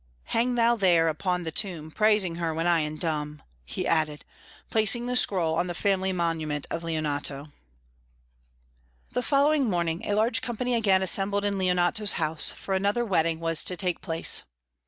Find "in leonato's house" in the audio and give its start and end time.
11.45-12.51